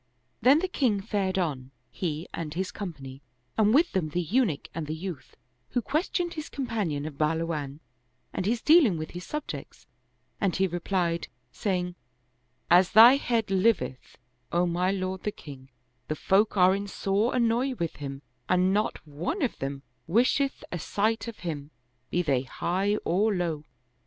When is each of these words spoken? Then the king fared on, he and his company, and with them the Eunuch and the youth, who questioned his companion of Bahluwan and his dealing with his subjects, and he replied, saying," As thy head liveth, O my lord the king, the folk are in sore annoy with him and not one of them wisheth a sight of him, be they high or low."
Then 0.41 0.57
the 0.57 0.67
king 0.67 0.99
fared 0.99 1.37
on, 1.37 1.69
he 1.91 2.27
and 2.33 2.55
his 2.55 2.71
company, 2.71 3.21
and 3.55 3.71
with 3.71 3.91
them 3.91 4.09
the 4.09 4.19
Eunuch 4.23 4.67
and 4.73 4.87
the 4.87 4.95
youth, 4.95 5.35
who 5.69 5.81
questioned 5.83 6.33
his 6.33 6.49
companion 6.49 7.05
of 7.05 7.19
Bahluwan 7.19 7.81
and 8.33 8.47
his 8.47 8.63
dealing 8.63 8.97
with 8.97 9.11
his 9.11 9.27
subjects, 9.27 9.85
and 10.39 10.55
he 10.55 10.65
replied, 10.65 11.27
saying," 11.51 11.93
As 12.81 12.93
thy 12.93 13.17
head 13.17 13.51
liveth, 13.51 14.17
O 14.51 14.65
my 14.65 14.89
lord 14.89 15.21
the 15.21 15.31
king, 15.31 15.69
the 16.07 16.15
folk 16.15 16.57
are 16.57 16.75
in 16.75 16.87
sore 16.87 17.35
annoy 17.35 17.75
with 17.75 17.97
him 17.97 18.23
and 18.49 18.73
not 18.73 19.05
one 19.05 19.43
of 19.43 19.59
them 19.59 19.83
wisheth 20.07 20.63
a 20.71 20.79
sight 20.79 21.27
of 21.27 21.41
him, 21.45 21.69
be 22.09 22.23
they 22.23 22.41
high 22.41 22.95
or 23.05 23.35
low." 23.35 23.65